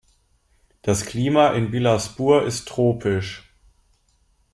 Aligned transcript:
Das 0.81 1.05
Klima 1.05 1.49
in 1.51 1.69
Bilaspur 1.69 2.41
ist 2.43 2.67
tropisch. 2.67 3.53